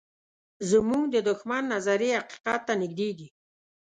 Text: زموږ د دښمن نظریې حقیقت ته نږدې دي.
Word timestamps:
زموږ 0.69 1.03
د 1.11 1.17
دښمن 1.29 1.63
نظریې 1.73 2.13
حقیقت 2.21 2.61
ته 2.67 2.73
نږدې 2.81 3.09
دي. 3.17 3.27